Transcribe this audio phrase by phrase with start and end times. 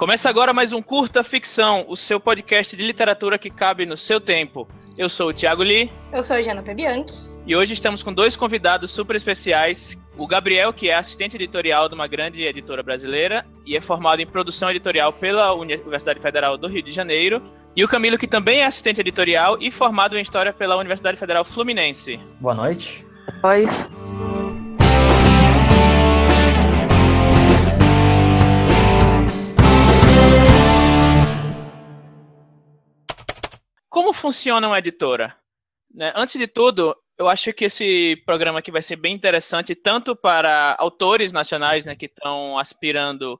[0.00, 4.18] Começa agora mais um Curta Ficção, o seu podcast de literatura que cabe no seu
[4.18, 4.66] tempo.
[4.96, 5.92] Eu sou o Thiago Lee.
[6.10, 7.12] Eu sou a Jana Pebianchi.
[7.46, 10.02] E hoje estamos com dois convidados super especiais.
[10.16, 14.26] O Gabriel, que é assistente editorial de uma grande editora brasileira e é formado em
[14.26, 17.42] produção editorial pela Universidade Federal do Rio de Janeiro.
[17.76, 21.44] E o Camilo, que também é assistente editorial e formado em História pela Universidade Federal
[21.44, 22.18] Fluminense.
[22.40, 23.04] Boa noite.
[23.42, 23.66] Oi.
[33.90, 35.36] Como funciona uma editora?
[35.92, 36.12] Né?
[36.14, 40.76] Antes de tudo, eu acho que esse programa aqui vai ser bem interessante, tanto para
[40.78, 43.38] autores nacionais né, que estão aspirando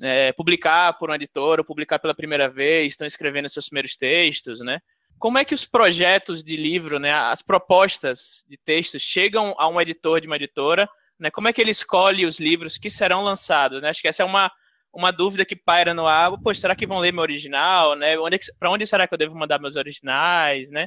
[0.00, 4.80] é, publicar por uma editora, publicar pela primeira vez, estão escrevendo seus primeiros textos, né?
[5.18, 9.80] Como é que os projetos de livro, né, as propostas de textos chegam a um
[9.80, 10.88] editor de uma editora?
[11.18, 11.30] Né?
[11.30, 13.82] Como é que ele escolhe os livros que serão lançados?
[13.82, 13.88] Né?
[13.88, 14.50] Acho que essa é uma
[14.92, 18.18] uma dúvida que paira no ar, pô, será que vão ler meu original, né?
[18.18, 20.86] Onde é para onde será que eu devo mandar meus originais, né?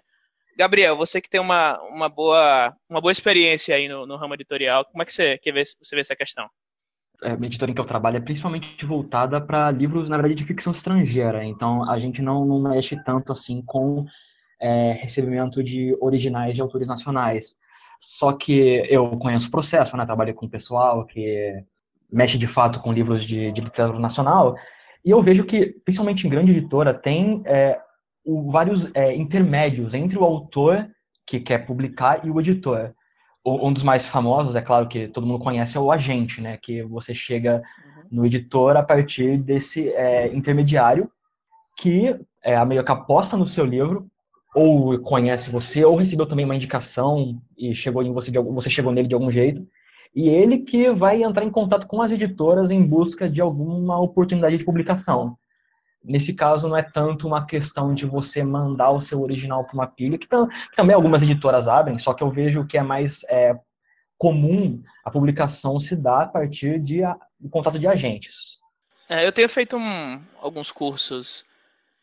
[0.58, 4.86] Gabriel, você que tem uma, uma, boa, uma boa experiência aí no, no ramo editorial,
[4.86, 6.48] como é que você, que vê, você vê essa questão?
[7.22, 10.46] É, a editora em que eu trabalho é principalmente voltada para livros, na verdade, de
[10.46, 11.44] ficção estrangeira.
[11.44, 14.06] Então, a gente não, não mexe tanto assim com
[14.62, 17.56] é, recebimento de originais de autores nacionais.
[18.00, 20.06] Só que eu conheço o processo, né?
[20.06, 21.64] Trabalho com pessoal que
[22.16, 24.56] mexe de fato com livros de, de literatura nacional,
[25.04, 27.78] e eu vejo que, principalmente em grande editora, tem é,
[28.26, 30.88] o, vários é, intermédios entre o autor
[31.28, 32.94] que quer publicar e o editor.
[33.44, 36.58] O, um dos mais famosos, é claro que todo mundo conhece, é o agente, né?
[36.58, 38.04] Que você chega uhum.
[38.20, 41.12] no editor a partir desse é, intermediário
[41.78, 44.08] que é, a meio que aposta no seu livro,
[44.56, 48.94] ou conhece você, ou recebeu também uma indicação e chegou em você, de, você chegou
[48.94, 49.62] nele de algum jeito,
[50.16, 54.58] e ele que vai entrar em contato com as editoras em busca de alguma oportunidade
[54.58, 55.38] de publicação.
[56.02, 59.88] Nesse caso, não é tanto uma questão de você mandar o seu original para uma
[59.88, 63.60] pilha, que, que, também algumas editoras abrem, só que eu vejo que é mais é,
[64.18, 67.18] comum a publicação se dar a partir de a,
[67.52, 68.60] contato de agentes.
[69.10, 71.44] É, eu tenho feito um, alguns cursos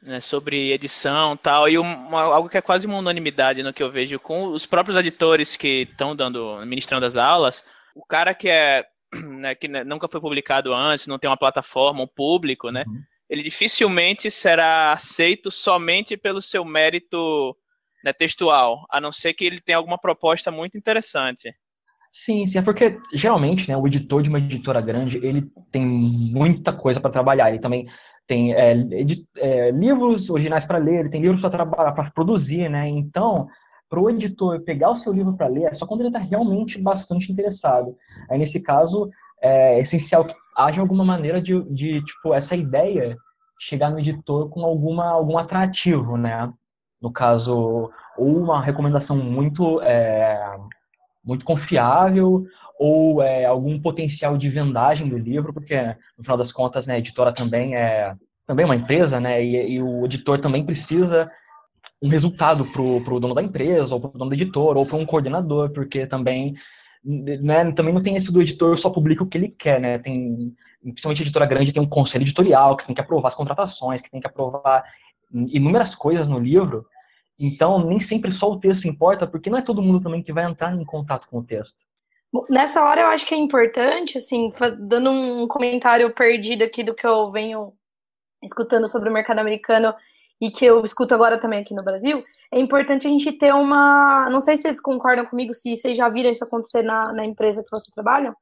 [0.02, 3.90] né, sobre edição tal, e uma, algo que é quase uma unanimidade no que eu
[3.90, 8.84] vejo com os próprios editores que estão dando, ministrando as aulas, o cara que é
[9.40, 12.84] né, que nunca foi publicado antes, não tem uma plataforma, um público, né?
[12.86, 13.02] Uhum.
[13.28, 17.56] Ele dificilmente será aceito somente pelo seu mérito
[18.04, 21.54] né, textual, a não ser que ele tenha alguma proposta muito interessante.
[22.10, 26.70] Sim, sim, é porque geralmente né, o editor de uma editora grande ele tem muita
[26.70, 27.48] coisa para trabalhar.
[27.48, 27.88] Ele também
[28.26, 28.74] tem é,
[29.38, 32.86] é, livros originais para ler, ele tem livros para trabalhar, para produzir, né?
[32.86, 33.46] Então
[33.92, 36.80] para o editor pegar o seu livro para ler é só quando ele está realmente
[36.80, 37.94] bastante interessado.
[38.30, 43.18] Aí, nesse caso, é essencial que haja alguma maneira de, de tipo, essa ideia
[43.60, 46.50] chegar no editor com alguma, algum atrativo, né?
[47.02, 50.56] No caso, ou uma recomendação muito, é,
[51.22, 52.46] muito confiável,
[52.78, 55.76] ou é, algum potencial de vendagem do livro, porque,
[56.16, 58.16] no final das contas, né, a editora também é
[58.46, 59.44] também é uma empresa, né?
[59.44, 61.30] E, e o editor também precisa
[62.02, 64.96] um resultado para o dono da empresa, ou para o dono do editor, ou para
[64.96, 66.54] um coordenador, porque também,
[67.04, 69.98] né, também não tem esse do editor só publica o que ele quer, né?
[69.98, 70.52] Tem,
[70.82, 74.20] principalmente editora grande tem um conselho editorial que tem que aprovar as contratações, que tem
[74.20, 74.82] que aprovar
[75.32, 76.86] inúmeras coisas no livro.
[77.38, 80.44] Então, nem sempre só o texto importa, porque não é todo mundo também que vai
[80.44, 81.84] entrar em contato com o texto.
[82.48, 87.06] Nessa hora eu acho que é importante, assim, dando um comentário perdido aqui do que
[87.06, 87.74] eu venho
[88.42, 89.94] escutando sobre o mercado americano
[90.42, 94.28] e que eu escuto agora também aqui no Brasil, é importante a gente ter uma.
[94.28, 97.62] Não sei se vocês concordam comigo, se vocês já viram isso acontecer na, na empresa
[97.62, 98.34] que você trabalha,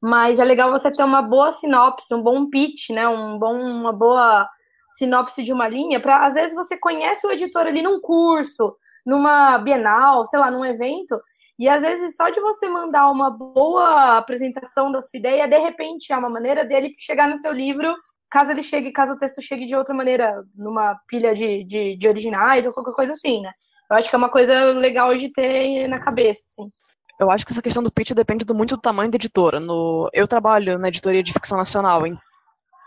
[0.00, 3.06] mas é legal você ter uma boa sinopse, um bom pitch, né?
[3.06, 4.48] Um bom, uma boa
[4.96, 8.74] sinopse de uma linha, para às vezes você conhece o editor ali num curso,
[9.04, 11.20] numa bienal, sei lá, num evento,
[11.58, 16.14] e às vezes só de você mandar uma boa apresentação da sua ideia, de repente
[16.14, 17.94] é uma maneira dele chegar no seu livro
[18.32, 22.08] caso ele chegue, caso o texto chegue de outra maneira, numa pilha de, de, de,
[22.08, 23.52] originais ou qualquer coisa assim, né?
[23.90, 26.72] Eu acho que é uma coisa legal de ter na cabeça, assim.
[27.20, 29.60] Eu acho que essa questão do pitch depende muito do tamanho da editora.
[29.60, 32.16] No, eu trabalho na editoria de ficção nacional hein?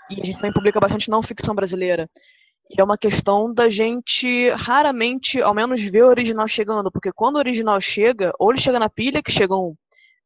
[0.10, 2.10] e a gente também publica bastante não ficção brasileira.
[2.68, 7.36] E é uma questão da gente raramente, ao menos, ver o original chegando, porque quando
[7.36, 9.76] o original chega, ou ele chega na pilha, que chegam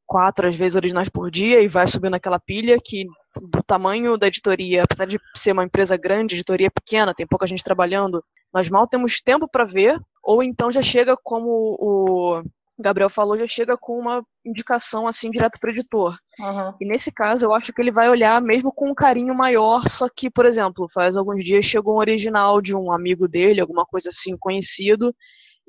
[0.10, 3.06] quatro, às vezes, originais por dia, e vai subindo aquela pilha que
[3.40, 7.64] do tamanho da editoria, apesar de ser uma empresa grande, editoria pequena, tem pouca gente
[7.64, 11.48] trabalhando, nós mal temos tempo para ver, ou então já chega como
[11.80, 12.42] o,
[12.80, 16.18] Gabriel falou, já chega com uma indicação assim direto para o editor.
[16.40, 16.74] Uhum.
[16.80, 20.08] E nesse caso, eu acho que ele vai olhar mesmo com um carinho maior, só
[20.10, 24.10] que, por exemplo, faz alguns dias chegou um original de um amigo dele, alguma coisa
[24.10, 25.14] assim conhecido,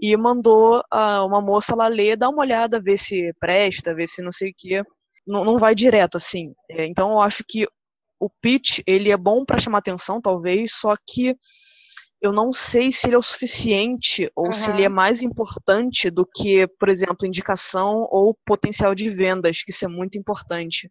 [0.01, 4.23] e mandou uh, uma moça lá ler, dar uma olhada, ver se presta, ver se
[4.23, 4.83] não sei o que.
[5.27, 6.55] Não, não vai direto assim.
[6.71, 7.67] É, então eu acho que
[8.19, 11.37] o pitch ele é bom para chamar atenção, talvez, só que
[12.21, 14.53] eu não sei se ele é o suficiente ou uhum.
[14.53, 19.71] se ele é mais importante do que, por exemplo, indicação ou potencial de vendas, que
[19.71, 20.91] isso é muito importante.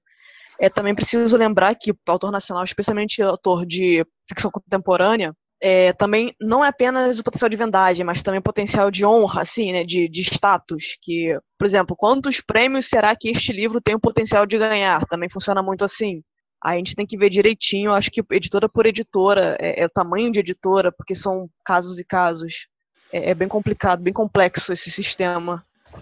[0.59, 6.33] É, também preciso lembrar que o autor nacional, especialmente autor de ficção contemporânea, é, também
[6.39, 9.83] não é apenas o potencial de vendagem, mas também o potencial de honra, assim, né,
[9.83, 14.45] de, de status, que, por exemplo, quantos prêmios será que este livro tem o potencial
[14.45, 15.05] de ganhar?
[15.05, 16.21] Também funciona muito assim.
[16.63, 20.31] A gente tem que ver direitinho, acho que editora por editora, é, é o tamanho
[20.31, 22.67] de editora, porque são casos e casos.
[23.11, 25.61] É, é bem complicado, bem complexo esse sistema.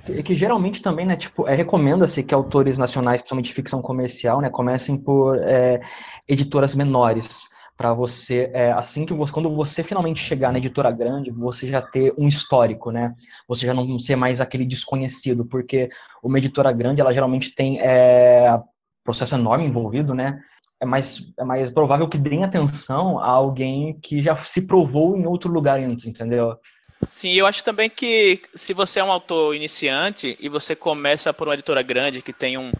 [0.09, 4.42] É que geralmente também, né, tipo, é, recomenda-se que autores nacionais, principalmente de ficção comercial,
[4.42, 5.80] né, comecem por é,
[6.27, 11.29] editoras menores, para você, é, assim que você, quando você finalmente chegar na editora grande,
[11.29, 13.13] você já ter um histórico, né,
[13.47, 15.88] você já não ser mais aquele desconhecido, porque
[16.24, 18.59] uma editora grande, ela geralmente tem é,
[19.03, 20.41] processo enorme envolvido, né?
[20.79, 25.25] É mais, é mais provável que deem atenção a alguém que já se provou em
[25.25, 26.57] outro lugar antes, entendeu?
[27.03, 31.47] Sim, eu acho também que se você é um autor iniciante e você começa por
[31.47, 32.71] uma editora grande que tem um,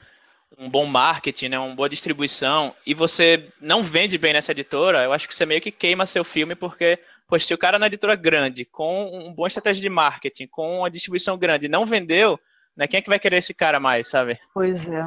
[0.58, 5.14] um bom marketing, né, uma boa distribuição, e você não vende bem nessa editora, eu
[5.14, 8.16] acho que você meio que queima seu filme, porque, poxa, se o cara na editora
[8.16, 12.40] grande, com um bom estratégia de marketing, com uma distribuição grande, não vendeu,
[12.76, 14.40] né, quem é que vai querer esse cara mais, sabe?
[14.54, 15.04] Pois é.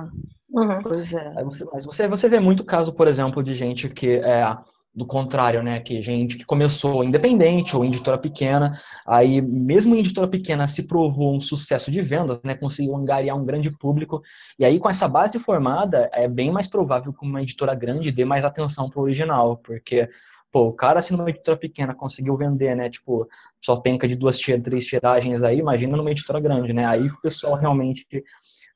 [0.50, 0.82] Uhum.
[0.82, 1.32] Pois é.
[1.72, 4.56] Mas você, você vê muito caso, por exemplo, de gente que é
[4.94, 5.80] do contrário, né?
[5.80, 10.86] Que gente que começou independente ou em editora pequena, aí mesmo em editora pequena se
[10.88, 12.54] provou um sucesso de vendas, né?
[12.54, 14.22] Conseguiu angariar um grande público,
[14.58, 18.24] e aí com essa base formada, é bem mais provável que uma editora grande dê
[18.24, 20.08] mais atenção pro original, porque
[20.50, 22.90] pô, o cara se numa editora pequena conseguiu vender, né?
[22.90, 23.28] Tipo,
[23.64, 26.84] só penca de duas, três tiragens aí, imagina numa editora grande, né?
[26.84, 28.06] Aí o pessoal realmente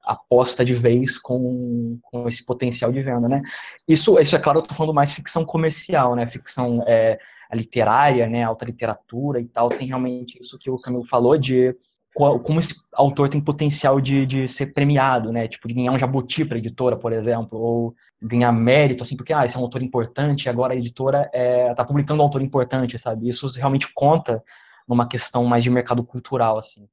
[0.05, 3.43] aposta de vez com, com esse potencial de venda, né?
[3.89, 6.27] Isso, isso é claro, eu tô falando mais ficção comercial, né?
[6.27, 7.19] Ficção é,
[7.53, 8.45] literária, né?
[8.45, 11.75] Alta literatura e tal, tem realmente isso que o Camilo falou de
[12.15, 15.49] como esse autor tem potencial de, de ser premiado, né?
[15.49, 19.45] Tipo, de ganhar um jabuti para editora, por exemplo, ou ganhar mérito, assim, porque, ah,
[19.45, 23.29] esse é um autor importante, agora a editora é, tá publicando um autor importante, sabe?
[23.29, 24.43] Isso realmente conta
[24.87, 26.87] numa questão mais de mercado cultural, assim.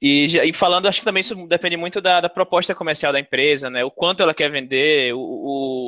[0.00, 3.70] E, e, falando, acho que também isso depende muito da, da, proposta comercial da empresa,
[3.70, 3.82] né?
[3.82, 5.18] O quanto ela quer vender, o,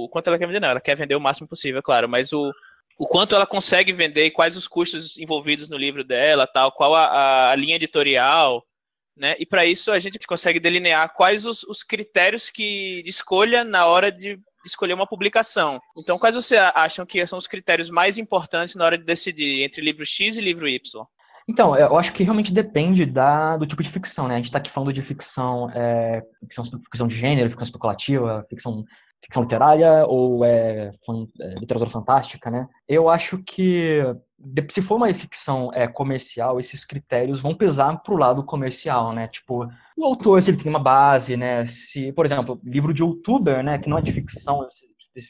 [0.05, 2.51] o, quanto ela quer vender, não, ela quer vender o máximo possível, claro, mas o,
[2.99, 7.51] o quanto ela consegue vender quais os custos envolvidos no livro dela, tal, qual a,
[7.51, 8.65] a linha editorial,
[9.15, 9.37] né?
[9.39, 14.11] E para isso a gente consegue delinear quais os, os critérios que escolha na hora
[14.11, 15.81] de escolher uma publicação.
[15.97, 19.83] Então, quais você acham que são os critérios mais importantes na hora de decidir entre
[19.83, 21.07] livro X e livro Y?
[21.49, 24.35] Então, eu acho que realmente depende da, do tipo de ficção, né?
[24.35, 28.85] A gente está aqui falando de ficção, é, ficção, ficção de gênero, ficção especulativa, ficção,
[29.23, 30.93] ficção literária ou é,
[31.41, 32.69] é, literatura fantástica, né?
[32.87, 34.03] Eu acho que
[34.71, 39.27] se for uma ficção é, comercial, esses critérios vão pesar para o lado comercial, né?
[39.27, 39.67] Tipo,
[39.97, 41.65] o autor, se ele tem uma base, né?
[41.65, 43.79] Se, por exemplo, livro de youtuber, né?
[43.79, 44.67] Que não é de ficção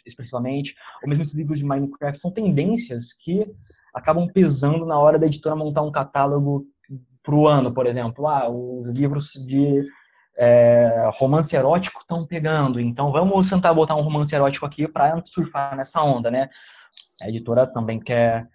[0.05, 3.47] expressivamente, ou mesmo esses livros de Minecraft, são tendências que
[3.95, 6.67] acabam pesando na hora da editora montar um catálogo
[7.23, 8.27] para o ano, por exemplo.
[8.27, 9.85] Ah, os livros de
[10.37, 15.77] é, romance erótico estão pegando, então vamos tentar botar um romance erótico aqui para surfar
[15.77, 16.49] nessa onda, né?
[17.23, 18.47] A editora também quer,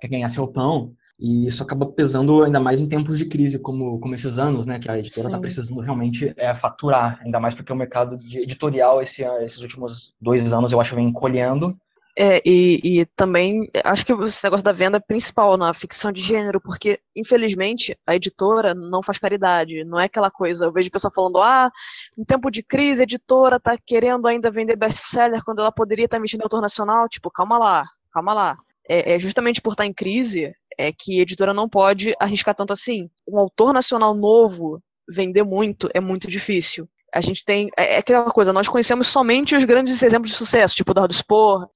[0.00, 4.00] quer ganhar seu pão, e isso acaba pesando ainda mais em tempos de crise, como,
[4.00, 4.78] como esses anos, né?
[4.78, 9.22] Que a editora está precisando realmente é, faturar, ainda mais porque o mercado editorial esse,
[9.42, 11.76] esses últimos dois anos eu acho vem encolhendo.
[12.18, 16.20] É, e, e, também acho que esse negócio da venda é principal na ficção de
[16.20, 19.84] gênero, porque, infelizmente, a editora não faz caridade.
[19.84, 20.64] Não é aquela coisa.
[20.64, 21.70] Eu vejo pessoa falando, ah,
[22.18, 26.16] em tempo de crise, a editora está querendo ainda vender best-seller quando ela poderia estar
[26.16, 27.08] tá mexendo em autor nacional.
[27.08, 28.58] Tipo, calma lá, calma lá.
[28.88, 32.54] É, é justamente por estar tá em crise é que a editora não pode arriscar
[32.54, 33.10] tanto assim.
[33.28, 36.88] Um autor nacional novo vender muito é muito difícil.
[37.12, 37.68] A gente tem.
[37.76, 41.68] É, é aquela coisa, nós conhecemos somente os grandes exemplos de sucesso, tipo Dardo Spor,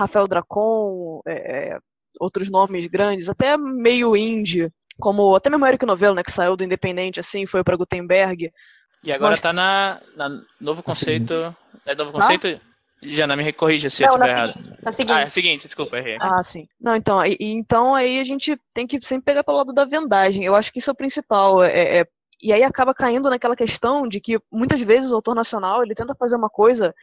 [0.00, 1.78] Rafael Dracon, é,
[2.18, 6.64] outros nomes grandes, até meio indie, como até mesmo Eric Novello, né, que saiu do
[6.64, 8.50] Independente, assim, foi para Gutenberg.
[9.02, 9.40] E agora Mas...
[9.40, 11.54] tá na, na novo conceito,
[11.86, 12.46] é novo conceito...
[12.48, 12.70] Ah?
[13.02, 14.76] Jana, me corrija se não, eu estiver errado.
[14.82, 15.16] Na seguinte.
[15.16, 16.18] Ah, é seguinte, desculpa, errei.
[16.20, 16.68] Ah, sim.
[16.78, 20.44] Não, então, aí, então aí a gente tem que sempre pegar pelo lado da vendagem.
[20.44, 21.64] Eu acho que isso é o principal.
[21.64, 22.06] É, é
[22.42, 26.14] E aí acaba caindo naquela questão de que muitas vezes o autor nacional ele tenta
[26.14, 26.94] fazer uma coisa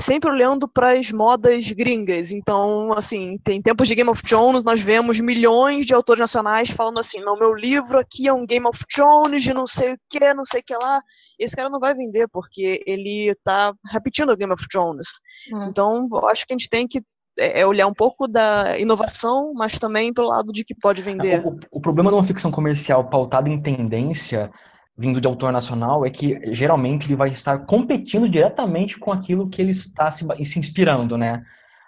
[0.00, 2.32] sempre olhando para as modas gringas.
[2.32, 6.98] Então, assim, tem tempos de Game of Thrones, nós vemos milhões de autores nacionais falando
[6.98, 10.34] assim: não, meu livro aqui é um Game of Thrones de não sei o que,
[10.34, 11.00] não sei o que lá.
[11.38, 15.08] Esse cara não vai vender, porque ele está repetindo o Game of Thrones.
[15.52, 15.64] Hum.
[15.64, 17.02] Então, eu acho que a gente tem que
[17.38, 21.44] é, é olhar um pouco da inovação, mas também pelo lado de que pode vender.
[21.44, 24.52] O, o, problema de uma ficção comercial pautada em tendência,
[24.96, 29.60] vindo de autor nacional, é que geralmente ele vai estar competindo diretamente com aquilo que
[29.60, 31.42] ele está se, se inspirando, né?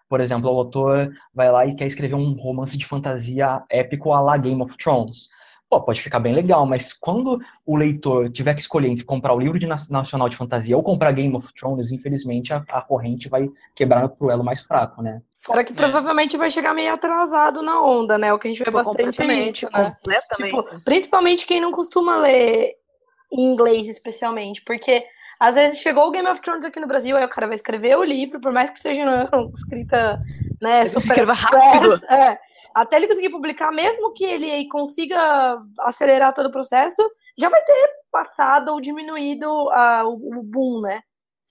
[0.09, 4.21] Por exemplo, o autor vai lá e quer escrever um romance de fantasia épico à
[4.21, 5.29] la Game of Thrones.
[5.69, 9.41] Pô, pode ficar bem legal, mas quando o leitor tiver que escolher entre comprar o
[9.41, 13.49] livro de nacional de fantasia ou comprar Game of Thrones, infelizmente a, a corrente vai
[13.75, 15.21] quebrar pro elo mais fraco, né?
[15.41, 15.77] Fora que é.
[15.77, 18.33] provavelmente vai chegar meio atrasado na onda, né?
[18.33, 19.97] O que a gente vê bastante é isso, né?
[19.97, 20.55] Completamente.
[20.55, 22.73] Tipo, principalmente quem não costuma ler
[23.35, 25.05] em inglês, especialmente, porque
[25.39, 27.99] às vezes chegou o Game of Thrones aqui no Brasil, aí o cara vai escrever
[27.99, 30.21] o livro, por mais que seja não, escrita,
[30.63, 31.95] né, super rápido.
[32.07, 32.39] É,
[32.75, 37.03] até ele conseguir publicar, mesmo que ele consiga acelerar todo o processo,
[37.37, 41.03] já vai ter passado ou diminuído uh, o, o boom, né?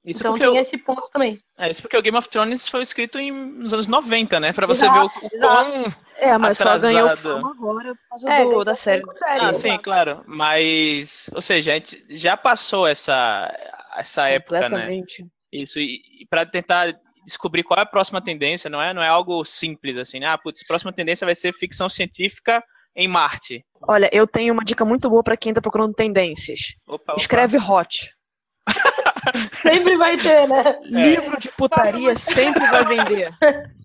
[0.06, 1.40] Isso então tem esse ponto também.
[1.58, 4.52] É, isso porque o Game of Thrones foi escrito em, nos anos 90, né?
[4.52, 6.82] Pra você exato, ver o, o quão É, mas atrasado...
[6.82, 9.04] só ganhou fama agora por causa é, do, da série.
[9.14, 9.46] série.
[9.46, 10.22] Ah, sim, claro.
[10.26, 13.52] Mas, ou seja, a gente já passou essa,
[13.96, 15.02] essa época, né?
[15.52, 19.08] Isso, e, e para tentar descobrir qual é a próxima tendência, não é, não é
[19.08, 20.28] algo simples assim, né?
[20.28, 22.64] Ah, putz, a próxima tendência vai ser ficção científica
[22.96, 23.64] em Marte.
[23.82, 26.74] Olha, eu tenho uma dica muito boa para quem tá procurando tendências.
[26.88, 27.16] Opa, opa.
[27.18, 28.12] Escreve hot.
[29.62, 30.80] sempre vai ter, né?
[30.84, 33.32] Livro de putaria sempre vai vender.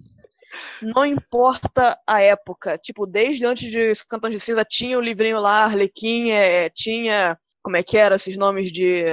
[0.82, 2.78] Não importa a época.
[2.78, 7.38] Tipo, desde antes de Cantão de Cinza tinha o livrinho lá, Arlequim, é, tinha.
[7.62, 9.04] Como é que era esses nomes de.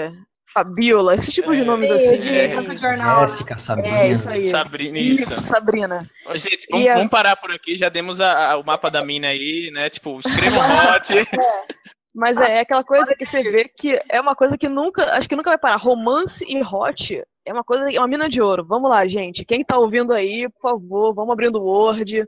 [0.53, 1.65] Fabiola, esse tipo de é.
[1.65, 2.17] nomes assim.
[2.17, 3.97] De é, jornal, Jéssica, Sabrina.
[3.97, 4.43] É, isso aí.
[4.45, 5.29] Sabrina, isso.
[5.29, 6.09] isso Sabrina.
[6.25, 7.75] Ô, gente, vamos, vamos, parar por aqui.
[7.75, 9.89] Já demos a, a, o mapa da mina aí, né?
[9.89, 11.13] Tipo, escreva um hot.
[12.15, 15.27] Mas é, é aquela coisa que você vê que é uma coisa que nunca, acho
[15.27, 15.75] que nunca vai parar.
[15.75, 18.65] Romance e hot é uma coisa, é uma mina de ouro.
[18.65, 19.45] Vamos lá, gente.
[19.45, 22.25] Quem tá ouvindo aí, por favor, vamos abrindo o Word.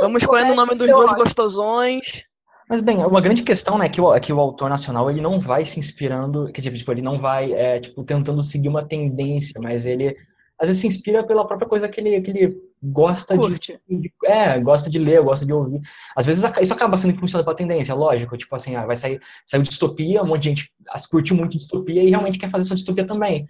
[0.00, 2.24] Vamos escolhendo o nome dos dois gostosões.
[2.68, 5.40] Mas bem, uma grande questão, né, que o, é que o autor nacional ele não
[5.40, 9.84] vai se inspirando, que tipo, ele não vai, é, tipo, tentando seguir uma tendência, mas
[9.84, 10.16] ele
[10.56, 13.58] às vezes se inspira pela própria coisa que ele, que ele gosta de,
[13.88, 15.80] de, É, gosta de ler, gosta de ouvir.
[16.14, 18.36] Às vezes isso acaba sendo influenciado pela tendência, lógico.
[18.36, 20.72] Tipo assim, ah, vai sair, saiu distopia, um monte de gente
[21.10, 23.46] curtiu muito distopia e realmente quer fazer sua distopia também.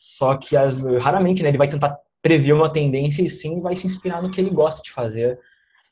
[0.00, 3.86] Só que as, raramente, né, ele vai tentar prever uma tendência e sim vai se
[3.86, 5.38] inspirar no que ele gosta de fazer.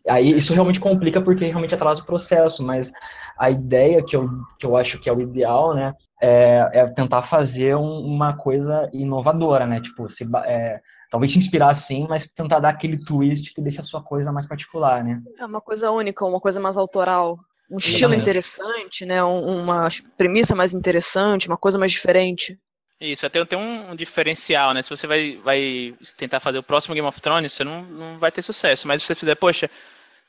[0.09, 2.91] Aí isso realmente complica porque realmente atrasa o processo, mas
[3.39, 4.27] a ideia que eu,
[4.59, 8.89] que eu acho que é o ideal, né, é, é tentar fazer um, uma coisa
[8.95, 13.61] inovadora, né, tipo, se, é, talvez se inspirar sim, mas tentar dar aquele twist que
[13.61, 15.21] deixa a sua coisa mais particular, né.
[15.39, 17.37] É uma coisa única, uma coisa mais autoral,
[17.71, 22.59] um estilo interessante, né, uma premissa mais interessante, uma coisa mais diferente.
[23.01, 24.83] Isso, até tem um, um, diferencial, né?
[24.83, 28.33] Se você vai, vai tentar fazer o próximo Game of Thrones, você não, não vai
[28.33, 28.89] ter sucesso.
[28.89, 29.71] Mas se você fizer, poxa,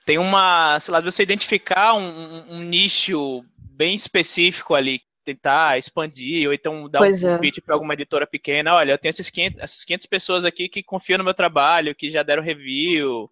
[0.06, 6.54] tem uma, sei lá, você identificar um, um, nicho bem específico ali, tentar expandir, ou
[6.54, 7.38] então dar pois um é.
[7.40, 10.84] pitch para alguma editora pequena, olha, eu tenho esses 500, essas 500 pessoas aqui que
[10.84, 13.30] confiam no meu trabalho, que já deram review,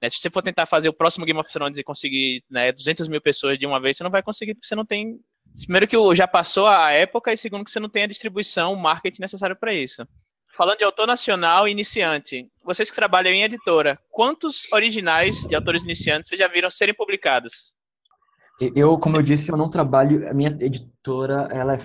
[0.00, 0.08] né?
[0.08, 3.20] Se você for tentar fazer o próximo Game of Thrones e conseguir né, 200 mil
[3.20, 5.20] pessoas de uma vez, você não vai conseguir, porque você não tem...
[5.64, 8.80] Primeiro que já passou a época, e segundo que você não tem a distribuição, o
[8.80, 10.06] marketing necessário para isso.
[10.56, 15.84] Falando de autor nacional e iniciante, vocês que trabalham em editora, quantos originais de autores
[15.84, 17.74] iniciantes vocês já viram serem publicados?
[18.74, 20.28] Eu, como eu disse, eu não trabalho.
[20.28, 21.78] A minha editora, ela, é,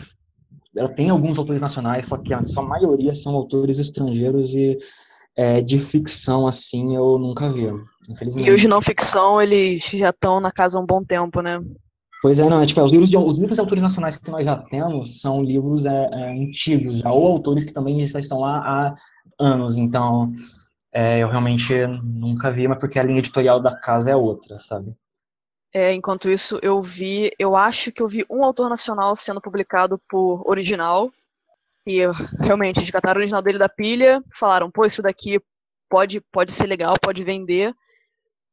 [0.76, 4.78] ela tem alguns autores nacionais, só que a sua maioria são autores estrangeiros e
[5.38, 7.68] é, de ficção, assim, eu nunca vi,
[8.10, 8.50] infelizmente.
[8.50, 11.62] E os de não ficção, eles já estão na casa há um bom tempo, né?
[12.22, 14.32] Pois é, não, é tipo, é, os livros de, os livros de autores nacionais que
[14.32, 18.40] nós já temos são livros é, é, antigos, já, ou autores que também já estão
[18.40, 18.96] lá há
[19.40, 20.32] anos, então
[20.92, 24.96] é, eu realmente nunca vi, mas porque a linha editorial da casa é outra, sabe?
[25.74, 30.00] É, enquanto isso, eu vi, eu acho que eu vi um autor nacional sendo publicado
[30.10, 31.12] por original,
[31.86, 32.00] e
[32.40, 35.40] realmente, eles cataram o original dele da pilha, falaram, pô, isso daqui
[35.90, 37.76] pode, pode ser legal, pode vender,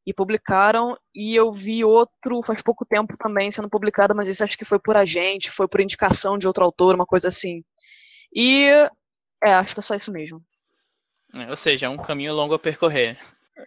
[0.06, 4.58] e publicaram, e eu vi outro faz pouco tempo também sendo publicado, mas esse acho
[4.58, 7.62] que foi por agente, foi por indicação de outro autor, uma coisa assim.
[8.34, 8.66] E
[9.42, 10.42] é, acho que é só isso mesmo.
[11.34, 13.18] É, ou seja, é um caminho longo a percorrer.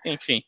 [0.05, 0.43] Enfim.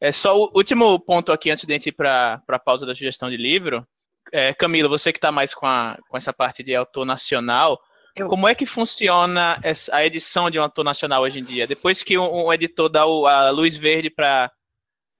[0.00, 2.94] É só o último ponto aqui antes de a gente ir para a pausa da
[2.94, 3.86] sugestão de livro.
[4.32, 7.78] é, Camila, você que está mais com, a, com essa parte de autor nacional,
[8.16, 8.28] eu...
[8.28, 11.66] como é que funciona essa, a edição de um autor nacional hoje em dia?
[11.66, 14.50] Depois que um, um editor dá o, a luz verde para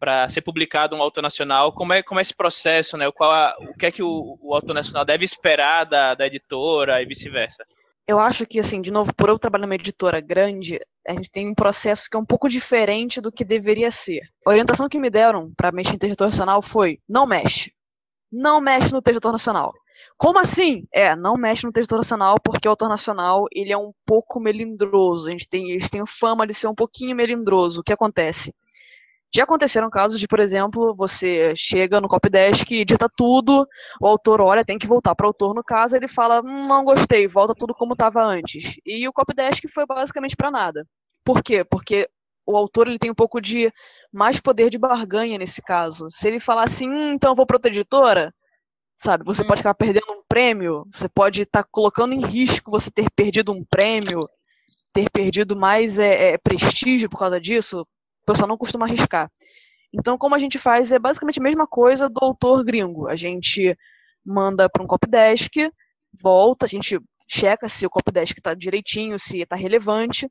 [0.01, 3.07] para ser publicado um autor nacional, como é, como é esse processo, né?
[3.07, 6.27] O, qual a, o que é que o, o autor nacional deve esperar da, da
[6.27, 7.65] editora e vice-versa?
[8.09, 11.49] Eu acho que, assim, de novo, por eu trabalhar numa editora grande, a gente tem
[11.49, 14.23] um processo que é um pouco diferente do que deveria ser.
[14.45, 17.73] A orientação que me deram para mexer em texto nacional foi: não mexe.
[18.33, 19.73] Não mexe no texto nacional.
[20.17, 20.87] Como assim?
[20.93, 25.29] É, não mexe no texto nacional porque o autor nacional ele é um pouco melindroso.
[25.29, 27.81] A gente tem, eles têm fama de ser um pouquinho melindroso.
[27.81, 28.55] O que acontece?
[29.33, 33.67] Já aconteceram casos de, por exemplo, você chega no copydesk e edita tudo,
[34.01, 36.85] o autor olha, tem que voltar para o autor no caso, ele fala, hum, não
[36.85, 38.75] gostei, volta tudo como estava antes.
[38.85, 40.85] E o copydesk foi basicamente para nada.
[41.25, 41.65] Por quê?
[41.65, 42.09] Porque
[42.45, 43.73] o autor ele tem um pouco de
[44.13, 46.09] mais poder de barganha nesse caso.
[46.11, 48.35] Se ele falar assim, hum, então eu vou para outra editora,
[48.97, 49.47] sabe, você hum.
[49.47, 53.53] pode acabar perdendo um prêmio, você pode estar tá colocando em risco você ter perdido
[53.53, 54.21] um prêmio,
[54.93, 57.87] ter perdido mais é, é, prestígio por causa disso,
[58.23, 59.31] o pessoal não costuma arriscar.
[59.93, 63.09] Então, como a gente faz é basicamente a mesma coisa do autor gringo.
[63.09, 63.77] A gente
[64.25, 65.71] manda para um copydesk,
[66.23, 66.99] volta, a gente
[67.29, 70.31] checa se o copydesk está direitinho, se está relevante,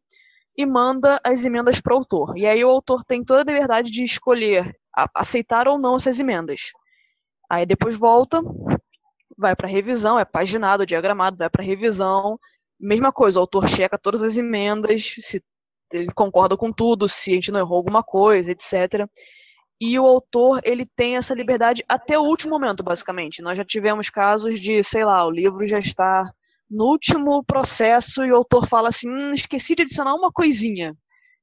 [0.58, 2.38] e manda as emendas para o autor.
[2.38, 4.76] E aí o autor tem toda a liberdade de escolher
[5.16, 6.72] aceitar ou não essas emendas.
[7.50, 8.42] Aí depois volta,
[9.38, 12.38] vai para revisão, é paginado, diagramado, vai para revisão.
[12.80, 15.42] Mesma coisa, o autor checa todas as emendas, se
[15.92, 19.08] ele concorda com tudo, se a gente não errou alguma coisa, etc.
[19.82, 23.42] E o autor, ele tem essa liberdade até o último momento, basicamente.
[23.42, 26.24] Nós já tivemos casos de, sei lá, o livro já está
[26.70, 30.96] no último processo e o autor fala assim: hum, esqueci de adicionar uma coisinha.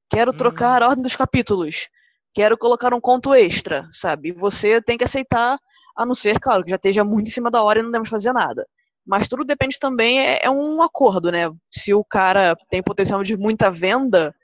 [0.09, 1.89] Quero trocar a ordem dos capítulos.
[2.33, 4.29] Quero colocar um conto extra, sabe?
[4.29, 5.59] E você tem que aceitar,
[5.97, 8.09] a não ser, claro, que já esteja muito em cima da hora e não devemos
[8.09, 8.65] fazer nada.
[9.07, 11.49] Mas tudo depende também, é, é um acordo, né?
[11.71, 14.35] Se o cara tem potencial de muita venda,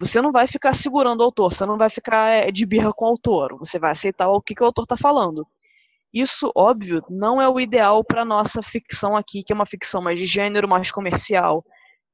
[0.00, 3.04] você não vai ficar segurando o autor, você não vai ficar é, de birra com
[3.04, 5.46] o autor, você vai aceitar o que, que o autor está falando.
[6.12, 10.18] Isso, óbvio, não é o ideal para nossa ficção aqui, que é uma ficção mais
[10.18, 11.62] de gênero, mais comercial,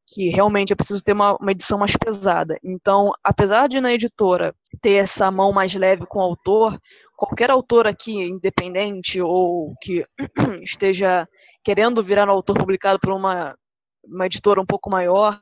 [0.08, 2.58] que realmente é preciso ter uma, uma edição mais pesada.
[2.64, 6.76] Então, apesar de na editora ter essa mão mais leve com o autor,
[7.16, 10.04] qualquer autor aqui, independente ou que
[10.62, 11.28] esteja
[11.64, 13.56] querendo virar um autor publicado por uma,
[14.04, 15.40] uma editora um pouco maior,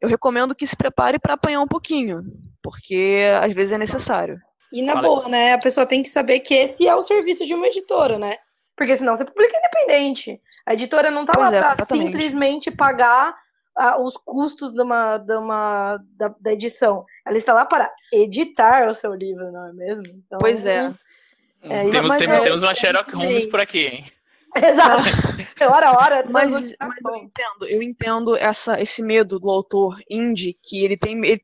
[0.00, 2.22] eu recomendo que se prepare para apanhar um pouquinho,
[2.62, 4.36] porque às vezes é necessário.
[4.72, 5.08] E na Fala.
[5.08, 5.54] boa, né?
[5.54, 8.36] A pessoa tem que saber que esse é o serviço de uma editora, né?
[8.76, 10.40] Porque senão você publica independente.
[10.64, 13.34] A editora não tá pois lá é, para simplesmente pagar
[13.76, 17.04] uh, os custos de uma, de uma, da, da, edição.
[17.26, 20.04] Ela está lá para editar o seu livro, não é mesmo?
[20.06, 20.92] Então, pois é.
[21.62, 24.12] é temos, temos, é, temos uma Sherlock Holmes por aqui, hein?
[24.66, 25.02] Exato.
[25.66, 26.24] hora a hora.
[26.30, 31.16] Mas, mas eu entendo, eu entendo essa, esse medo do autor indie que ele tem,
[31.24, 31.42] ele,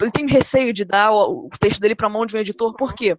[0.00, 2.74] ele tem receio de dar o, o texto dele para a mão de um editor,
[2.76, 3.16] por quê?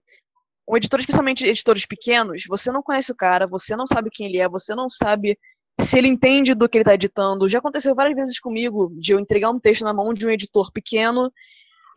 [0.67, 4.39] Um editor, especialmente editores pequenos, você não conhece o cara, você não sabe quem ele
[4.39, 5.37] é, você não sabe
[5.79, 7.49] se ele entende do que ele está editando.
[7.49, 10.71] Já aconteceu várias vezes comigo de eu entregar um texto na mão de um editor
[10.71, 11.31] pequeno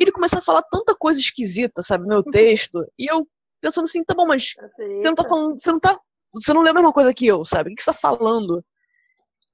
[0.01, 3.27] e ele começar a falar tanta coisa esquisita, sabe, no meu texto, e eu
[3.61, 5.99] pensando assim, tá bom, mas você não tá falando, você não tá
[6.35, 7.73] você não lê a mesma coisa que eu, sabe?
[7.73, 8.65] O que você tá falando?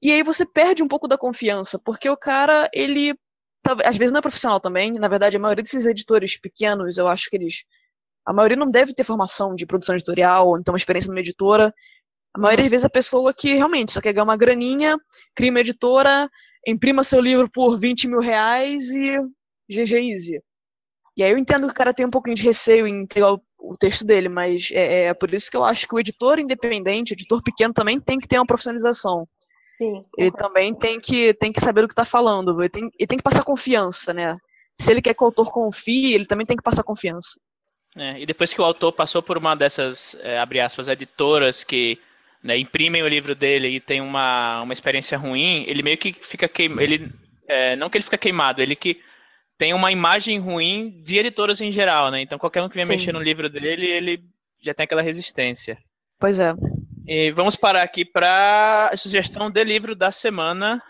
[0.02, 3.14] E aí você perde um pouco da confiança, porque o cara, ele.
[3.84, 4.92] Às vezes não é profissional também.
[4.92, 7.64] Na verdade, a maioria desses editores pequenos, eu acho que eles.
[8.26, 11.74] A maioria não deve ter formação de produção editorial, ou então uma experiência numa editora.
[12.34, 14.96] A maioria das vezes a pessoa que realmente só quer ganhar uma graninha,
[15.34, 16.30] cria uma editora,
[16.66, 19.18] imprima seu livro por 20 mil reais e
[19.68, 20.42] GG Easy.
[21.18, 23.76] E aí eu entendo que o cara tem um pouquinho de receio em entregar o
[23.76, 27.14] texto dele, mas é, é, por isso que eu acho que o editor independente, o
[27.14, 29.24] editor pequeno também tem que ter uma profissionalização.
[29.72, 30.04] Sim.
[30.18, 33.18] Ele também tem que, tem que saber o que está falando, ele tem, ele tem
[33.18, 34.36] que passar confiança, né?
[34.74, 37.38] Se ele quer que o autor confie, ele também tem que passar confiança.
[37.96, 41.98] É, e depois que o autor passou por uma dessas, é, abre aspas, editoras que
[42.42, 46.48] né, imprimem o livro dele e tem uma, uma experiência ruim, ele meio que fica
[46.48, 46.82] queimado.
[46.82, 47.12] Ele,
[47.48, 49.00] é, não que ele fica queimado, ele que
[49.60, 52.22] tem uma imagem ruim de editoras em geral, né?
[52.22, 52.92] Então qualquer um que venha Sim.
[52.92, 54.24] mexer no livro dele, ele
[54.58, 55.76] já tem aquela resistência.
[56.18, 56.54] Pois é.
[57.06, 60.82] E vamos parar aqui para a sugestão de livro da semana.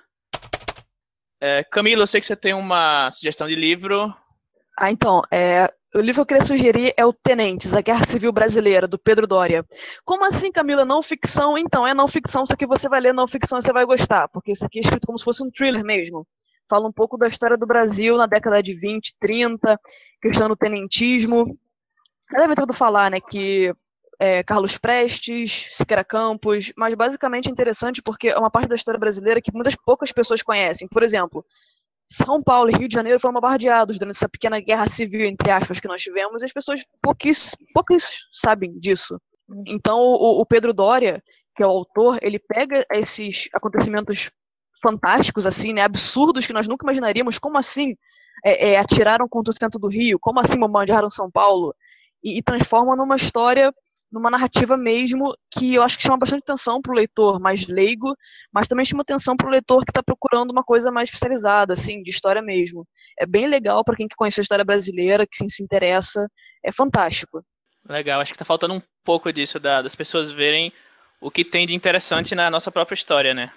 [1.41, 4.15] É, Camila, eu sei que você tem uma sugestão de livro.
[4.79, 8.31] Ah, então, é, o livro que eu queria sugerir é o Tenentes, a Guerra Civil
[8.31, 9.67] Brasileira, do Pedro Doria.
[10.05, 10.85] Como assim, Camila?
[10.85, 11.59] Não ficção?
[11.59, 14.29] Então, é não ficção, só que você vai ler não ficção e você vai gostar,
[14.29, 16.25] porque isso aqui é escrito como se fosse um thriller mesmo
[16.71, 19.79] fala um pouco da história do Brasil na década de 20, 30,
[20.23, 21.59] questão do tenentismo.
[22.31, 23.75] Deve tudo falar, né, que
[24.21, 29.01] é, Carlos Prestes, Siqueira Campos, mas basicamente é interessante porque é uma parte da história
[29.01, 30.87] brasileira que muitas poucas pessoas conhecem.
[30.87, 31.45] Por exemplo,
[32.07, 35.81] São Paulo e Rio de Janeiro foram bombardeados durante essa pequena guerra civil, entre aspas,
[35.81, 39.21] que nós tivemos, e as pessoas pouquíssimas, sabem disso.
[39.49, 39.65] Hum.
[39.67, 41.21] Então, o, o Pedro Doria,
[41.57, 44.31] que é o autor, ele pega esses acontecimentos
[44.83, 47.95] fantásticos, assim, né, absurdos que nós nunca imaginaríamos, como assim
[48.45, 51.75] é, é, atiraram contra o centro do Rio, como assim bombardearam São Paulo,
[52.23, 53.73] e, e transforma numa história,
[54.11, 58.15] numa narrativa mesmo, que eu acho que chama bastante atenção para o leitor mais leigo,
[58.53, 62.03] mas também chama atenção para o leitor que está procurando uma coisa mais especializada, assim,
[62.03, 62.87] de história mesmo.
[63.19, 66.27] É bem legal para quem conhece a história brasileira, que sim, se interessa,
[66.65, 67.45] é fantástico.
[67.89, 70.73] Legal, acho que está faltando um pouco disso, da, das pessoas verem
[71.21, 73.53] o que tem de interessante na nossa própria história, né?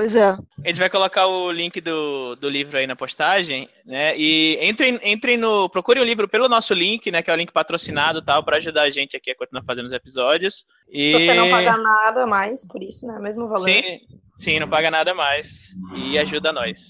[0.00, 0.30] Pois é.
[0.30, 4.16] A gente vai colocar o link do, do livro aí na postagem, né?
[4.16, 5.68] E entrem, entrem no.
[5.68, 7.22] Procure o livro pelo nosso link, né?
[7.22, 9.92] Que é o link patrocinado tal, para ajudar a gente aqui a continuar fazendo os
[9.92, 10.64] episódios.
[10.90, 11.12] E...
[11.12, 13.18] Você não paga nada mais por isso, né?
[13.18, 13.68] Mesmo valor.
[13.68, 14.00] Sim,
[14.38, 15.74] sim, não paga nada mais.
[15.94, 16.80] E ajuda nós.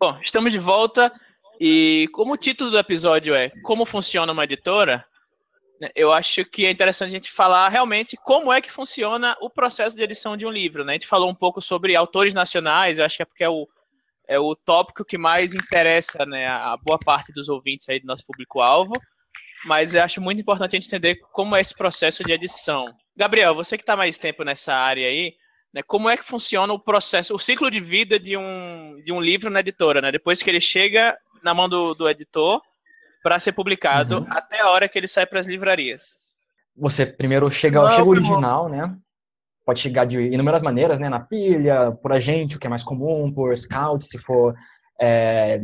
[0.00, 1.12] Bom, estamos de volta.
[1.60, 5.04] E como o título do episódio é Como Funciona uma Editora,
[5.94, 9.96] eu acho que é interessante a gente falar realmente como é que funciona o processo
[9.96, 10.84] de edição de um livro.
[10.84, 10.92] Né?
[10.92, 13.66] A gente falou um pouco sobre autores nacionais, eu acho que é porque é o,
[14.28, 18.26] é o tópico que mais interessa né, a boa parte dos ouvintes aí do nosso
[18.26, 18.92] público-alvo,
[19.64, 22.94] mas eu acho muito importante a gente entender como é esse processo de edição.
[23.16, 25.34] Gabriel, você que está mais tempo nessa área aí,
[25.72, 29.20] né, como é que funciona o processo, o ciclo de vida de um, de um
[29.20, 30.10] livro na editora, né?
[30.10, 32.60] Depois que ele chega na mão do, do editor,
[33.22, 34.26] para ser publicado uhum.
[34.30, 36.20] até a hora que ele sai para as livrarias.
[36.76, 38.94] Você primeiro chega, Não, chega o original, né?
[39.64, 41.08] Pode chegar de inúmeras maneiras, né?
[41.08, 44.54] Na pilha, por agente, o que é mais comum, por scout, se for
[45.00, 45.60] é,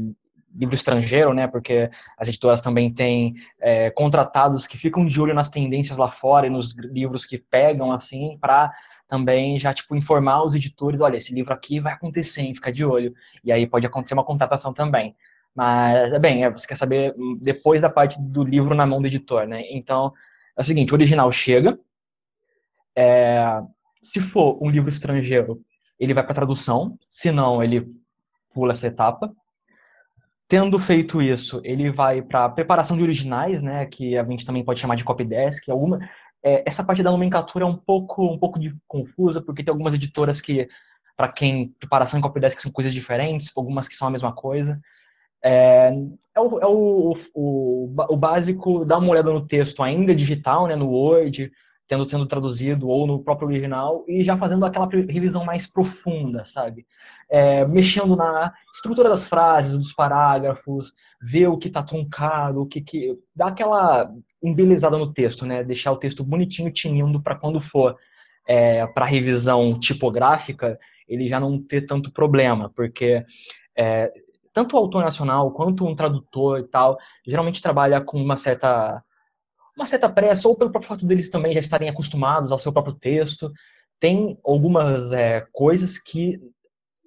[0.54, 1.46] livro estrangeiro, né?
[1.46, 6.46] Porque as editoras também têm é, contratados que ficam de olho nas tendências lá fora
[6.46, 8.72] e nos livros que pegam, assim, para
[9.06, 12.54] também já, tipo, informar os editores, olha, esse livro aqui vai acontecer, hein?
[12.54, 13.14] fica de olho.
[13.44, 15.14] E aí pode acontecer uma contratação também.
[15.56, 19.06] Mas, é bem, é, você quer saber depois da parte do livro na mão do
[19.06, 19.62] editor, né?
[19.70, 20.12] Então,
[20.54, 21.78] é o seguinte, o original chega,
[22.94, 23.62] é,
[24.02, 25.62] se for um livro estrangeiro,
[25.98, 27.86] ele vai para tradução, se não, ele
[28.52, 29.32] pula essa etapa.
[30.46, 34.78] Tendo feito isso, ele vai para preparação de originais, né, que a gente também pode
[34.78, 35.70] chamar de copy desk.
[35.70, 35.98] Alguma,
[36.44, 39.94] é, essa parte da nomenclatura é um pouco, um pouco de, confusa, porque tem algumas
[39.94, 40.68] editoras que,
[41.16, 44.78] para quem preparação e copy desk são coisas diferentes, algumas que são a mesma coisa.
[45.42, 45.92] É,
[46.34, 50.74] é, o, é o, o, o, básico, dar uma olhada no texto ainda digital, né,
[50.74, 51.52] no Word,
[51.86, 56.86] tendo sendo traduzido ou no próprio original e já fazendo aquela revisão mais profunda, sabe?
[57.28, 62.80] É, mexendo na estrutura das frases, dos parágrafos, ver o que está truncado, o que,
[62.80, 64.10] que dá aquela
[64.42, 65.62] embelezada no texto, né?
[65.62, 67.96] Deixar o texto bonitinho, tinindo para quando for
[68.48, 73.24] é, para revisão tipográfica, ele já não ter tanto problema, porque
[73.76, 74.12] é,
[74.56, 79.04] tanto o autor nacional quanto um tradutor e tal, geralmente trabalha com uma certa
[79.76, 82.94] uma certa pressa, ou pelo próprio fato deles também já estarem acostumados ao seu próprio
[82.94, 83.52] texto.
[84.00, 86.40] Tem algumas é, coisas que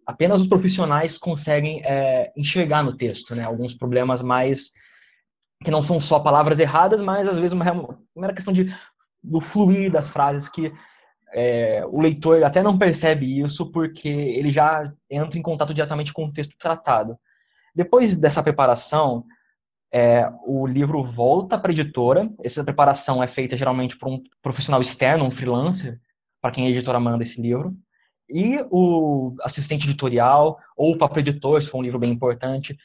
[0.05, 3.43] apenas os profissionais conseguem é, enxergar no texto, né?
[3.43, 4.71] Alguns problemas mais
[5.63, 7.65] que não são só palavras erradas, mas às vezes uma,
[8.15, 8.71] uma questão de
[9.23, 10.71] do fluir das frases que
[11.33, 16.25] é, o leitor até não percebe isso porque ele já entra em contato diretamente com
[16.25, 17.17] o texto tratado.
[17.75, 19.25] Depois dessa preparação,
[19.91, 22.29] é, o livro volta para a editora.
[22.43, 25.99] Essa preparação é feita geralmente por um profissional externo, um freelancer,
[26.41, 27.75] para quem a editora manda esse livro.
[28.29, 32.77] E o assistente editorial, ou o próprio editor, se for um livro bem importante,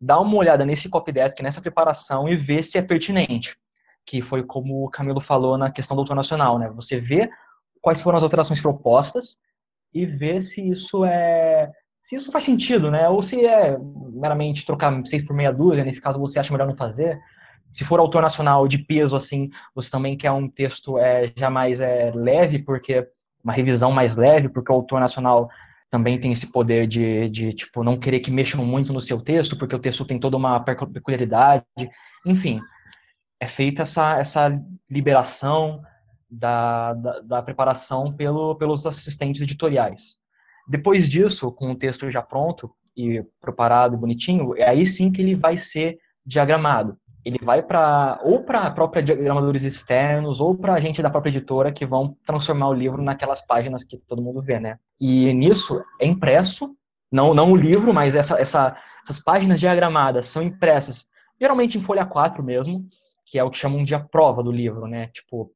[0.00, 3.56] dá uma olhada nesse copy desk, nessa preparação e vê se é pertinente.
[4.04, 6.68] Que foi como o Camilo falou na questão do autor nacional, né?
[6.70, 7.30] Você vê
[7.80, 9.36] quais foram as alterações propostas
[9.94, 13.08] e vê se isso é se isso faz sentido, né?
[13.08, 13.76] Ou se é
[14.12, 17.18] meramente trocar seis por meia dúzia, nesse caso você acha melhor não fazer.
[17.70, 21.80] Se for autor nacional de peso, assim, você também quer um texto é, já mais
[21.80, 23.06] é, leve, porque
[23.44, 25.48] uma revisão mais leve, porque o autor nacional
[25.90, 29.56] também tem esse poder de, de, tipo, não querer que mexam muito no seu texto,
[29.56, 31.64] porque o texto tem toda uma peculiaridade.
[32.24, 32.60] Enfim,
[33.40, 35.82] é feita essa, essa liberação
[36.30, 40.19] da, da, da preparação pelo, pelos assistentes editoriais.
[40.70, 45.34] Depois disso, com o texto já pronto e preparado, bonitinho, é aí sim que ele
[45.34, 46.96] vai ser diagramado.
[47.24, 51.72] Ele vai para ou para própria diagramadores externos ou para a gente da própria editora
[51.72, 54.78] que vão transformar o livro naquelas páginas que todo mundo vê, né?
[55.00, 56.74] E nisso é impresso,
[57.10, 62.06] não não o livro, mas essa, essa, essas páginas diagramadas são impressas geralmente em folha
[62.06, 62.86] 4 mesmo,
[63.26, 65.08] que é o que chamam de a prova do livro, né?
[65.08, 65.52] Tipo,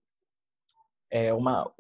[1.11, 1.71] é uma,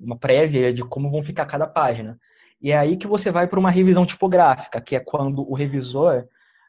[0.00, 2.18] uma prévia de como vão ficar cada página.
[2.60, 6.26] E é aí que você vai para uma revisão tipográfica, que é quando o revisor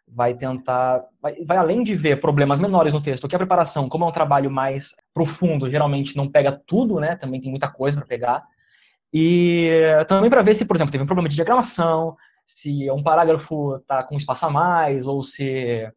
[0.08, 4.04] vai tentar, vai, vai, além de ver problemas menores no texto, que a preparação, como
[4.04, 7.16] é um trabalho mais profundo, geralmente não pega tudo, né?
[7.16, 8.44] Também tem muita coisa para pegar.
[9.14, 9.70] E
[10.08, 14.04] também para ver se, por exemplo, teve um problema de diagramação, se um parágrafo está
[14.04, 15.90] com espaço a mais, ou se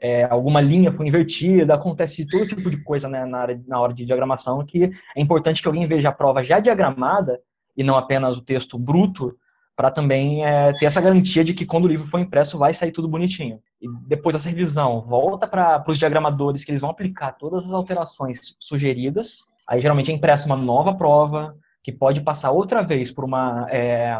[0.00, 3.94] é, alguma linha foi invertida, acontece todo tipo de coisa né, na, área, na hora
[3.94, 7.40] de diagramação, que é importante que alguém veja a prova já diagramada,
[7.76, 9.36] e não apenas o texto bruto,
[9.76, 12.92] para também é, ter essa garantia de que quando o livro for impresso vai sair
[12.92, 13.60] tudo bonitinho.
[13.82, 18.56] E depois dessa revisão, volta para os diagramadores que eles vão aplicar todas as alterações
[18.60, 19.40] sugeridas.
[19.68, 24.18] Aí geralmente é impressa uma nova prova, que pode passar outra vez por uma, é,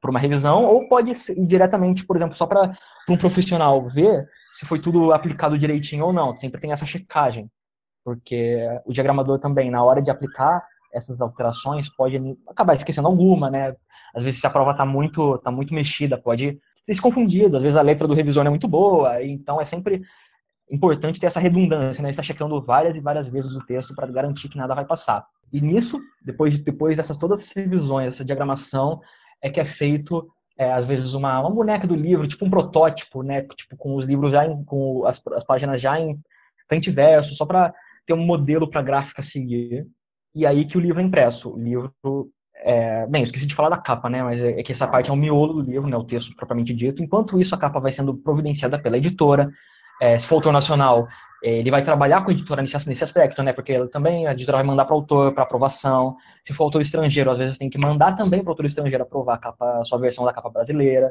[0.00, 2.72] por uma revisão, ou pode ir diretamente, por exemplo, só para
[3.08, 6.36] um profissional ver se foi tudo aplicado direitinho ou não.
[6.36, 7.48] Sempre tem essa checagem,
[8.04, 10.62] porque o diagramador também, na hora de aplicar,
[10.96, 13.74] essas alterações, pode acabar esquecendo alguma, né?
[14.14, 17.56] Às vezes, se a prova está muito, tá muito mexida, pode ter se confundido.
[17.56, 20.00] Às vezes, a letra do revisor não é muito boa, então é sempre
[20.70, 22.10] importante ter essa redundância, né?
[22.10, 25.24] Estar checando várias e várias vezes o texto para garantir que nada vai passar.
[25.52, 29.00] E nisso, depois, depois dessas todas essas revisões, essa diagramação,
[29.42, 30.28] é que é feito
[30.58, 33.42] é, às vezes uma, uma boneca do livro, tipo um protótipo, né?
[33.42, 36.18] Tipo com os livros já em, com as, as páginas já em
[36.68, 37.72] frente verso, só para
[38.06, 39.86] ter um modelo para a gráfica seguir
[40.36, 41.54] e aí que o livro é impresso.
[41.54, 41.90] O livro.
[42.56, 43.06] É...
[43.06, 44.22] Bem, eu esqueci de falar da capa, né?
[44.22, 45.96] Mas é que essa parte é o miolo do livro, né?
[45.96, 47.02] O texto propriamente dito.
[47.02, 49.50] Enquanto isso, a capa vai sendo providenciada pela editora.
[50.00, 51.08] É, se for autor nacional,
[51.42, 53.54] é, ele vai trabalhar com a editora nesse, nesse aspecto, né?
[53.54, 56.16] Porque também a editora vai mandar para o autor para aprovação.
[56.44, 59.36] Se for autor estrangeiro, às vezes tem que mandar também para o autor estrangeiro aprovar
[59.36, 61.08] a, capa, a sua versão da capa brasileira.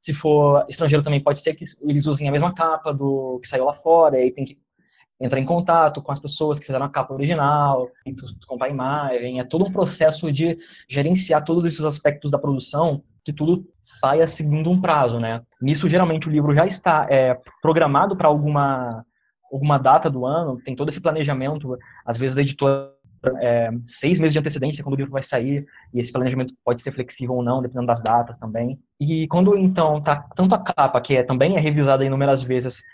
[0.00, 3.64] Se for estrangeiro, também pode ser que eles usem a mesma capa do que saiu
[3.64, 4.58] lá fora, e tem que
[5.20, 7.90] entrar em contato com as pessoas que fizeram a capa original,
[8.46, 13.66] comprar imagem, é todo um processo de gerenciar todos esses aspectos da produção que tudo
[13.82, 15.42] saia seguindo um prazo, né?
[15.60, 19.04] Nisso, geralmente, o livro já está é, programado para alguma,
[19.50, 22.92] alguma data do ano, tem todo esse planejamento, às vezes a editora
[23.40, 26.92] é, seis meses de antecedência quando o livro vai sair, e esse planejamento pode ser
[26.92, 28.78] flexível ou não, dependendo das datas também.
[29.00, 32.84] E quando, então, tá tanto a capa, que é, também é revisada inúmeras vezes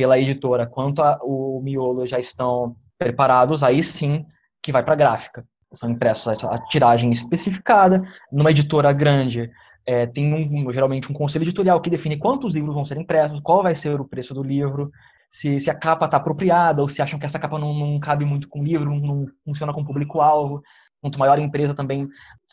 [0.00, 4.24] pela editora quanto a, o miolo já estão preparados, aí sim
[4.62, 5.44] que vai para a gráfica.
[5.74, 8.02] São impressos a tiragem especificada.
[8.32, 9.50] Numa editora grande,
[9.84, 13.62] é, tem um, geralmente um conselho editorial que define quantos livros vão ser impressos, qual
[13.62, 14.90] vai ser o preço do livro,
[15.30, 18.24] se, se a capa está apropriada, ou se acham que essa capa não, não cabe
[18.24, 20.62] muito com o livro, não, funciona com público-alvo.
[21.02, 22.08] Quanto maior a empresa também,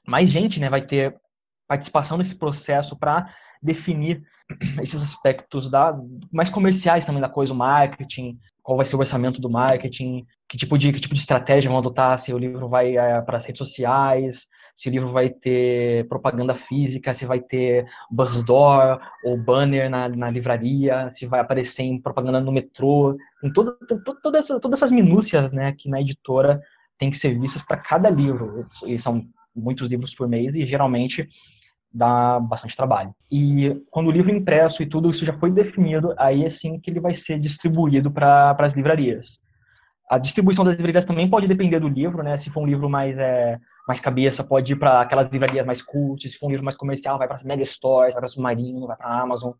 [0.05, 1.15] mais gente né, vai ter
[1.65, 4.23] participação nesse processo para definir
[4.81, 5.97] esses aspectos da,
[6.31, 10.57] mais comerciais também da coisa, o marketing, qual vai ser o orçamento do marketing, que
[10.57, 13.45] tipo de, que tipo de estratégia vão adotar, se o livro vai é, para as
[13.45, 19.89] redes sociais, se o livro vai ter propaganda física, se vai ter buzzdoor ou banner
[19.89, 24.59] na, na livraria, se vai aparecer em propaganda no metrô, tem todo, tem todas, essas,
[24.59, 26.61] todas essas minúcias né, que na editora
[26.97, 31.27] tem que ser vistas para cada livro, e são muitos livros por mês, e geralmente
[31.97, 33.13] dá bastante trabalho.
[33.31, 36.91] E quando o livro impresso e tudo isso já foi definido, aí é sim que
[36.91, 39.39] ele vai ser distribuído para as livrarias.
[40.09, 42.37] A distribuição das livrarias também pode depender do livro, né?
[42.37, 46.29] Se for um livro mais é, mais cabeça, pode ir para aquelas livrarias mais cult.
[46.29, 48.95] Se for um livro mais comercial, vai para as mega stores, vai para Submarino, vai
[48.95, 49.51] para a Amazon.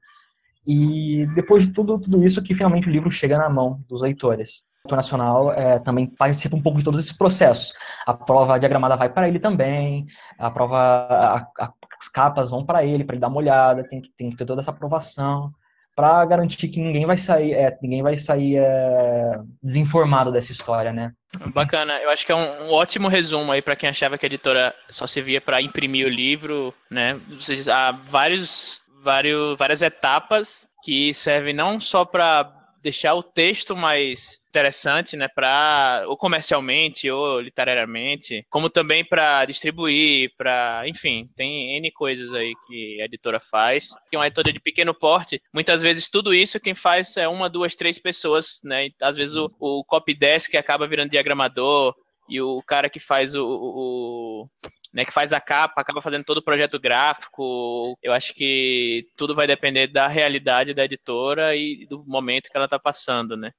[0.65, 4.63] E depois de tudo, tudo isso, que finalmente o livro chega na mão dos leitores.
[4.85, 7.73] O nacional é, também participa um pouco de todos esses processos.
[8.05, 10.05] A prova diagramada vai para ele também,
[10.37, 14.01] a prova, a, a, as capas vão para ele, para ele dar uma olhada, tem
[14.01, 15.51] que, tem que ter toda essa aprovação
[15.97, 21.11] para garantir que ninguém vai sair, é, ninguém vai sair é, desinformado dessa história, né?
[21.53, 24.27] Bacana, eu acho que é um, um ótimo resumo aí para quem achava que a
[24.27, 27.19] editora só servia para imprimir o livro, né?
[27.67, 32.56] Há vários, vários, várias etapas que servem não só para
[32.87, 40.31] deixar o texto mais interessante, né, para ou comercialmente ou literariamente, como também para distribuir,
[40.37, 43.89] para, enfim, tem N coisas aí que a editora faz.
[44.09, 47.49] Que é uma editora de pequeno porte, muitas vezes tudo isso quem faz é uma,
[47.49, 48.89] duas, três pessoas, né?
[49.01, 51.93] Às vezes o, o copy desk acaba virando diagramador,
[52.29, 54.49] e o cara que faz o, o,
[54.93, 57.97] né, que faz a capa, acaba fazendo todo o projeto gráfico.
[58.01, 62.65] Eu acho que tudo vai depender da realidade da editora e do momento que ela
[62.65, 63.51] está passando, né?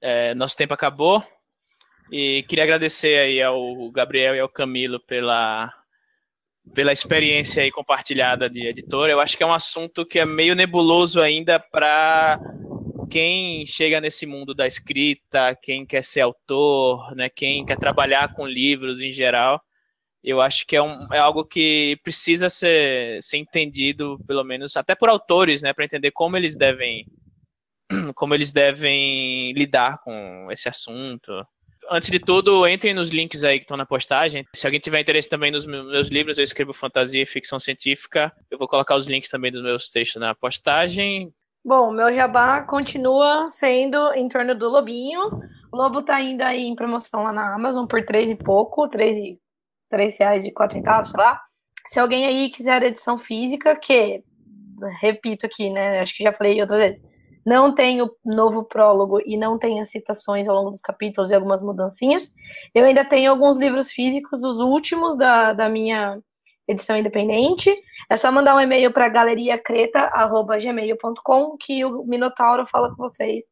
[0.00, 1.22] É, nosso tempo acabou
[2.12, 5.72] e queria agradecer aí ao Gabriel e ao Camilo pela
[6.74, 9.10] pela experiência aí compartilhada de editora.
[9.10, 12.38] Eu acho que é um assunto que é meio nebuloso ainda para
[13.10, 18.46] quem chega nesse mundo da escrita, quem quer ser autor, né, quem quer trabalhar com
[18.46, 19.60] livros em geral,
[20.22, 24.94] eu acho que é, um, é algo que precisa ser, ser entendido, pelo menos, até
[24.94, 27.06] por autores, né, para entender como eles devem
[28.14, 31.32] como eles devem lidar com esse assunto.
[31.90, 34.44] Antes de tudo, entrem nos links aí que estão na postagem.
[34.54, 38.30] Se alguém tiver interesse também nos meus livros, eu escrevo fantasia e ficção científica.
[38.50, 41.32] Eu vou colocar os links também dos meus textos na postagem.
[41.64, 45.20] Bom, meu jabá continua sendo em torno do Lobinho.
[45.72, 49.16] O Lobo tá ainda aí em promoção lá na Amazon por três e pouco, três
[49.16, 49.38] e
[49.88, 51.40] três reais e quatro centavos, sei lá.
[51.86, 54.22] Se alguém aí quiser edição física, que
[55.00, 56.00] repito aqui, né?
[56.00, 57.08] Acho que já falei outras vezes
[57.48, 61.34] não tem o novo prólogo e não tem as citações ao longo dos capítulos e
[61.34, 62.30] algumas mudancinhas.
[62.74, 66.20] Eu ainda tenho alguns livros físicos, os últimos da, da minha
[66.68, 67.74] edição independente.
[68.10, 73.44] É só mandar um e-mail para galeriacreta.gmail.com que o Minotauro fala com vocês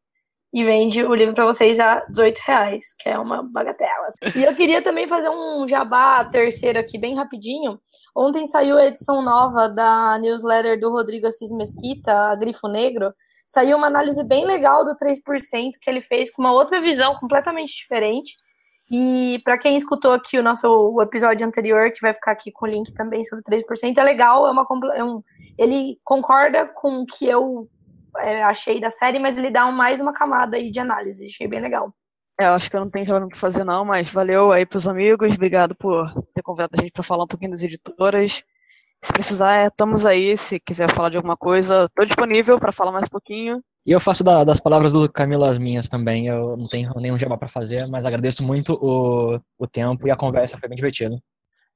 [0.57, 4.11] e vende o livro para vocês a 18 reais, que é uma bagatela.
[4.35, 7.79] E eu queria também fazer um jabá terceiro aqui, bem rapidinho.
[8.15, 13.13] Ontem saiu a edição nova da newsletter do Rodrigo Assis Mesquita, Grifo Negro.
[13.45, 17.75] Saiu uma análise bem legal do 3% que ele fez com uma outra visão completamente
[17.75, 18.35] diferente.
[18.89, 22.65] E para quem escutou aqui o nosso o episódio anterior, que vai ficar aqui com
[22.65, 24.65] o link também sobre 3%, é legal, é uma,
[24.95, 25.21] é um,
[25.55, 27.69] ele concorda com o que eu
[28.19, 31.25] é, achei da série, mas ele dá um, mais uma camada aí de análise.
[31.25, 31.93] Achei bem legal.
[32.39, 34.87] É, eu acho que eu não tenho nada para fazer não, mas valeu aí pros
[34.87, 38.43] amigos, obrigado por ter convidado a gente para falar um pouquinho das editoras.
[39.03, 43.05] Se precisar, estamos aí, se quiser falar de alguma coisa, estou disponível para falar mais
[43.05, 43.61] um pouquinho.
[43.85, 47.17] E eu faço da, das palavras do Camilo as minhas também, eu não tenho nenhum
[47.17, 51.15] jabá para fazer, mas agradeço muito o, o tempo e a conversa foi bem divertida.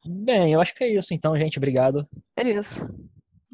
[0.05, 2.07] Bem, eu acho que é isso então, gente, obrigado.
[2.35, 2.87] É isso.